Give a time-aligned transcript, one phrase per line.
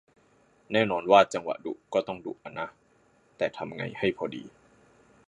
[0.71, 2.67] แน่นอนว่าจังหวะดุก็ต้องดุอะนะ
[3.37, 4.43] แต่ทำไงให้พอดี